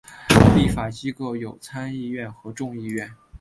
[0.55, 3.13] 立法机构有参议院和众议院。